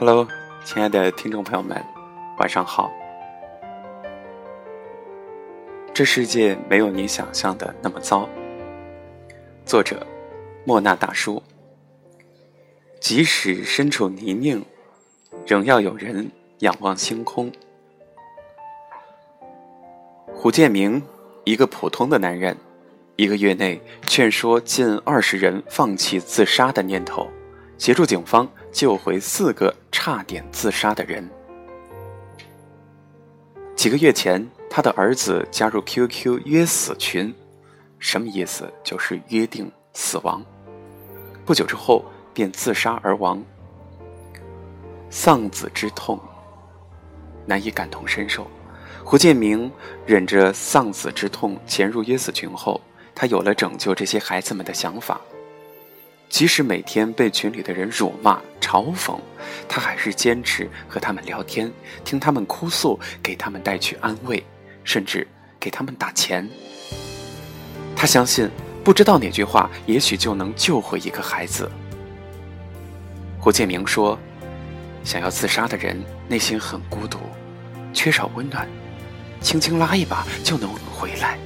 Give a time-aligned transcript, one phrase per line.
[0.00, 0.28] Hello，
[0.64, 1.84] 亲爱的听众朋友们，
[2.38, 2.88] 晚上好。
[5.92, 8.28] 这世界没有你想象的那么糟。
[9.66, 10.06] 作者：
[10.64, 11.42] 莫那大叔。
[13.00, 14.62] 即使身处泥泞，
[15.44, 17.50] 仍要有人仰望星空。
[20.32, 21.02] 胡建明，
[21.42, 22.56] 一个普通的男人，
[23.16, 27.28] 一个月内劝说近二十人放弃自杀的念头，
[27.78, 31.28] 协助警方救回四个差点自杀的人。
[33.74, 37.34] 几个月前，他的儿子加入 QQ 约死群，
[37.98, 38.72] 什么意思？
[38.82, 40.44] 就是约定死亡。
[41.44, 42.04] 不久之后。
[42.34, 43.42] 便自杀而亡。
[45.10, 46.16] 丧子之痛，
[47.46, 48.46] 难以感同身受。
[49.02, 49.68] 胡建明
[50.06, 52.80] 忍着丧子之痛潜入约死群后，
[53.12, 55.20] 他有了拯救这些孩子们的想法。
[56.28, 59.18] 即使每天被群里的人辱骂、嘲讽，
[59.68, 61.72] 他还是坚持和他们聊天，
[62.04, 64.44] 听他们哭诉，给他们带去安慰，
[64.84, 65.26] 甚至
[65.58, 66.48] 给他们打钱。
[67.96, 68.48] 他相信，
[68.84, 71.70] 不知道哪句话，也许就能救回一个孩子。
[73.40, 74.18] 胡建明说
[75.02, 75.96] ：“想要自杀的人
[76.28, 77.18] 内心很孤独，
[77.94, 78.68] 缺少温暖，
[79.40, 81.38] 轻轻拉一把就能回来。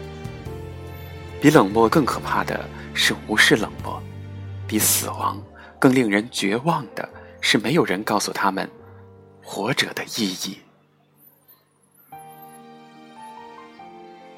[1.40, 4.02] 比冷漠更可怕的是无视冷漠，
[4.72, 5.38] 比死亡
[5.78, 7.06] 更令人绝望的
[7.42, 8.66] 是没有人告诉他们
[9.42, 10.60] 活着的意义。”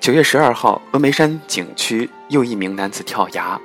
[0.00, 3.60] 九月十二号，峨眉山景区又一名男子跳崖。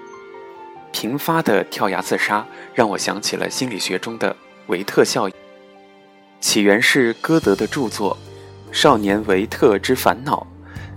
[0.91, 2.45] 频发的跳崖自杀
[2.75, 4.35] 让我想起了心理学中的
[4.67, 5.33] 维特效应，
[6.39, 8.15] 起源是歌德的著作
[8.71, 10.45] 《少年维特之烦恼》。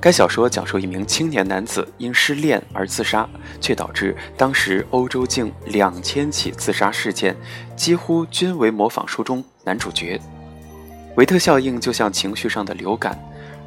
[0.01, 3.29] 该小说讲述一名青年男子因失恋而自杀，
[3.61, 7.37] 却导致当时欧洲近两千起自杀事件，
[7.77, 10.21] 几乎均为模仿书中男主角。
[11.17, 13.19] 维特效应就像情绪上的流感，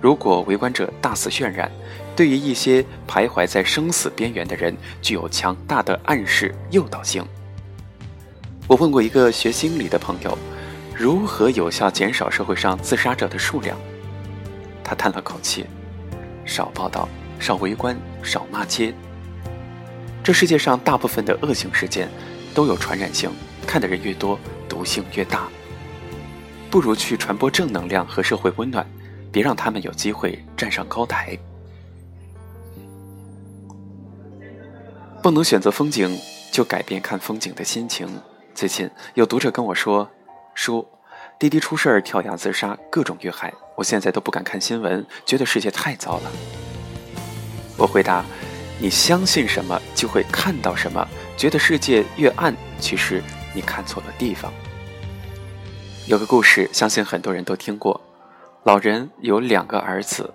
[0.01, 1.71] 如果围观者大肆渲染。
[2.15, 7.21] 对于一些徘徊在生死边缘的人，具有强大的暗示诱导性。
[8.67, 10.37] 我问过一个学心理的朋友，
[10.95, 13.77] 如何有效减少社会上自杀者的数量？
[14.81, 15.65] 他叹了口气：
[16.45, 18.93] 少报道，少围观，少骂街。
[20.23, 22.09] 这世界上大部分的恶性事件
[22.53, 23.29] 都有传染性，
[23.67, 24.39] 看的人越多，
[24.69, 25.47] 毒性越大。
[26.71, 28.85] 不如去传播正能量和社会温暖，
[29.31, 31.37] 别让他们有机会站上高台。
[35.21, 36.15] 不能选择风景，
[36.51, 38.07] 就改变看风景的心情。
[38.53, 40.09] 最近有读者跟我说
[40.53, 40.87] ：“叔，
[41.39, 46.31] 滴滴出事儿，跳崖自杀，各种遇害，我现在都不敢看新闻，觉得世界太糟了。”
[47.77, 48.23] 我回答
[48.79, 51.07] ：“你相信什么，就会看到什么。
[51.37, 53.21] 觉得世界越暗，其实
[53.53, 54.53] 你看错了地方。”
[56.07, 57.99] 有个故事，相信很多人都听过。
[58.63, 60.33] 老人有两个儿子，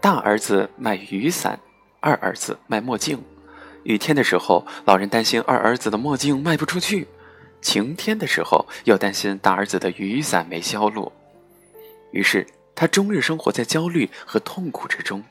[0.00, 1.58] 大儿子卖雨伞，
[2.00, 3.22] 二儿子卖墨镜。
[3.84, 7.06] 雨天的时候，老人担心二儿子的墨镜卖不出去；
[7.60, 11.12] 晴天的时候，又担心大儿子的雨伞没销路。
[12.12, 12.46] 于是
[12.80, 15.22] 他终日生活在焦虑和痛苦之中。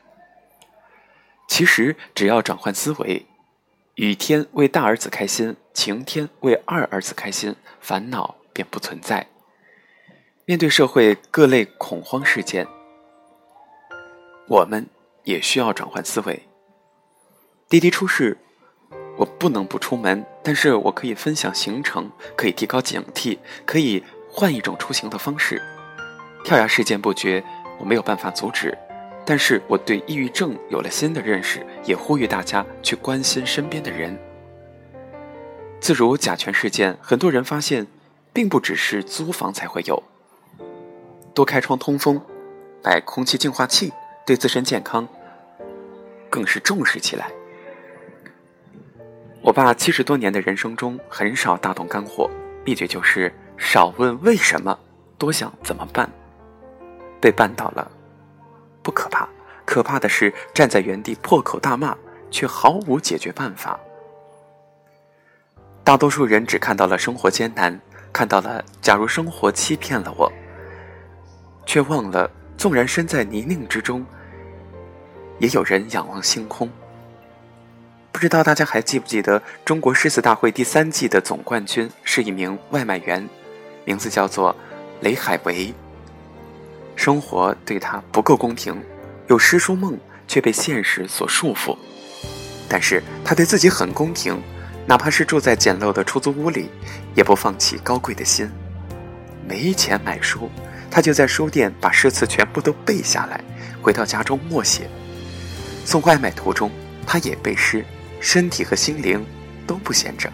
[1.48, 3.26] 其实，只要转换思维，
[3.96, 9.26] 雨天为大儿子开心，晴天为二儿子开心，烦恼便不存在。
[10.46, 12.68] 面对社会各类恐慌事件，
[14.48, 14.86] 我们
[15.24, 16.48] 也需要转换思维。
[17.68, 18.38] 滴滴出事，
[19.18, 25.60] 我不能不出门，但是我可以分享行程，可以提高警惕，可以换一种出行的方式。
[26.44, 27.44] 跳崖事件不绝，
[27.80, 28.76] 我没有办法阻止，
[29.26, 34.18] 但是我对抑郁症有了新的认识，也呼吁大家去关心身边的人。
[35.80, 37.88] 自如甲醛事件，很多人发现，
[38.34, 40.02] 并不只是租房才会有，
[41.34, 42.22] 多开窗通风，
[42.82, 43.94] 摆空气净化器，
[44.26, 45.08] 对自身健康
[46.30, 47.32] 更是重视起来。
[49.42, 52.30] 我爸七十多年的人生中很少大动肝火，
[52.66, 54.78] 秘诀就是少问为什么，
[55.18, 56.10] 多想怎么办。
[57.20, 57.92] 被绊倒了，
[58.82, 59.28] 不可怕，
[59.66, 61.96] 可怕的是站在原地破口大骂，
[62.32, 63.80] 却毫无解决办法。
[65.84, 67.80] 大多数人只看到了生活艰难，
[68.14, 70.32] 看到了假如生活欺骗了我，
[71.66, 74.06] 却忘了纵然身在泥泞之中，
[75.40, 76.70] 也有人仰望星空。
[78.12, 83.28] 不知道大家还记不记得中国诗词大会第三季的总冠军是一名外卖员，
[83.86, 84.56] 名字叫做
[85.02, 85.74] 雷海为。
[87.00, 88.78] 生活对他不够公平，
[89.28, 89.98] 有诗书梦
[90.28, 91.74] 却被现实所束缚。
[92.68, 94.38] 但是他对自己很公平，
[94.86, 96.70] 哪怕是住在简陋的出租屋里，
[97.16, 98.52] 也不放弃高贵的心。
[99.48, 100.50] 没钱买书，
[100.92, 103.42] 他就在书店把诗词全部都背下来，
[103.82, 104.90] 回到家中默写。
[105.86, 106.70] 送外卖途中，
[107.08, 107.86] 他也背诗，
[108.20, 109.26] 身体和心灵
[109.66, 110.30] 都不闲着。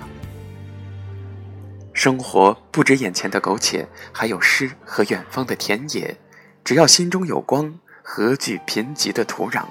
[1.93, 6.17] 生活不止眼前的苟且，还有诗和远方的田野。
[6.65, 7.71] 只要心中有光，
[8.01, 9.65] 何惧贫瘠的土壤？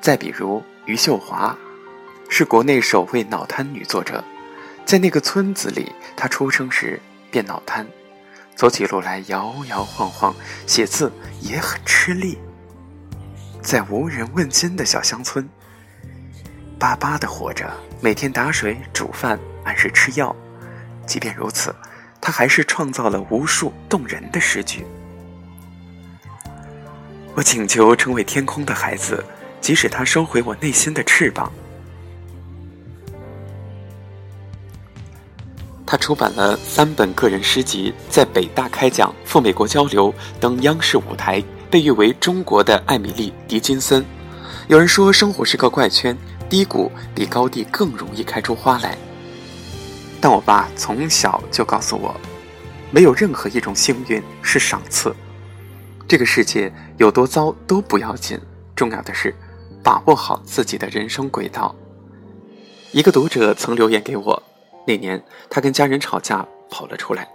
[0.00, 1.58] 再比如余秀华，
[2.28, 4.22] 是国内首位脑瘫女作者。
[4.86, 7.00] 在那个村子里，她出生时
[7.32, 7.84] 便脑瘫，
[8.54, 10.32] 走起路来摇摇晃晃，
[10.68, 12.38] 写字也很吃力。
[13.60, 15.48] 在无人问津的小乡村，
[16.78, 17.68] 巴巴的活着，
[18.00, 19.36] 每天打水煮饭。
[19.64, 20.36] 按时吃药，
[21.06, 21.74] 即便如此，
[22.24, 24.86] 他还是创造了无数动人的诗句。
[27.34, 29.22] 我请求成为天空的孩子，
[29.60, 31.52] 即使他收回我内心的翅膀。
[35.84, 44.02] 他出版了三本个人诗集，在北大开讲、赴美国交流，登央视舞台，被誉为中国的艾米丽·狄金森。
[44.68, 46.16] 有人说，生活是个怪圈，
[46.48, 48.96] 低谷比高地更容易开出花来。
[50.24, 52.18] 但我爸从小就告诉我，
[52.90, 55.14] 没有任何一种幸运是赏赐。
[56.08, 58.40] 这个世界有多糟都不要紧，
[58.74, 59.34] 重要的是
[59.82, 61.76] 把握好自己的人生轨道。
[62.92, 64.42] 一个读者曾留言给我，
[64.86, 67.28] 那年他跟家人吵架跑了出来，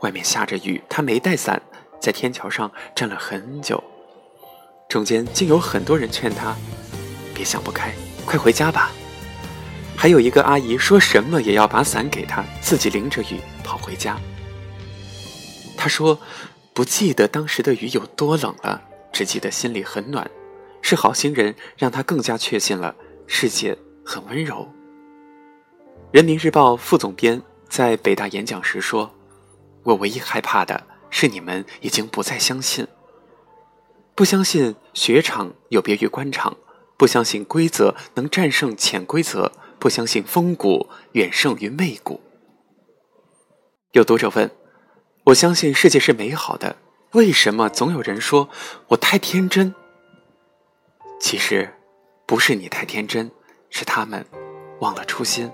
[0.00, 1.62] 外面下着雨，他没带伞，
[1.98, 3.82] 在天桥上站了很久，
[4.86, 6.54] 中间竟有很多人劝他
[7.34, 7.94] 别想不开，
[8.26, 8.90] 快回家吧。
[9.96, 14.18] 还有一个阿姨说什么也要把伞给他，自己淋着雨跑回家。
[15.76, 16.18] 他说
[16.74, 18.82] ：“不记得当时的雨有多冷了，
[19.12, 20.30] 只记得心里很暖。
[20.82, 22.94] 是好心人让他更加确信了
[23.26, 24.68] 世界很温柔。”
[26.12, 29.14] 人民日报副总编在北大演讲时说
[29.84, 32.86] ：“我唯一害怕的是你们已经不再相信，
[34.14, 36.56] 不相信雪场有别于官场，
[36.98, 42.20] 不相信规则能战胜潜规则。”不相信风骨远胜于媚骨。
[43.92, 44.50] 有读者问
[45.26, 46.76] ：“我相信世界是美好的，
[47.12, 48.48] 为什么总有人说
[48.88, 49.74] 我太天真？”
[51.20, 51.72] 其实，
[52.26, 53.30] 不是你太天真，
[53.70, 54.26] 是他们
[54.80, 55.50] 忘了初心。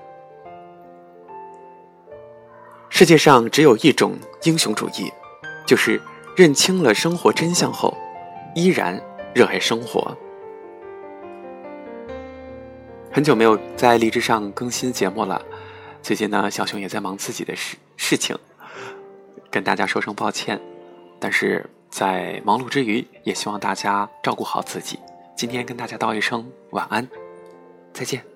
[2.89, 5.13] 世界上只有一种英雄主义，
[5.67, 6.01] 就是
[6.35, 7.97] 认清了生活真相后，
[8.55, 9.01] 依然
[9.35, 10.17] 热爱生活。
[13.13, 15.45] 很久没有在荔枝上更新节目了，
[16.01, 18.39] 最近呢，小熊也在忙自己的事事情，
[19.51, 20.61] 跟大家说声抱歉。
[21.19, 24.97] 但是在忙碌之余，也希望大家照顾好自己。
[25.37, 27.07] 今天跟大家道一声晚安，
[27.93, 28.30] 再见。